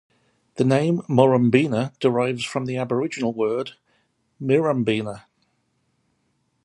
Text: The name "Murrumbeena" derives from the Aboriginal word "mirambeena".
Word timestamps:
The 0.55 0.63
name 0.63 1.01
"Murrumbeena" 1.07 1.93
derives 1.99 2.43
from 2.43 2.65
the 2.65 2.75
Aboriginal 2.75 3.33
word 3.33 3.73
"mirambeena". 4.41 5.25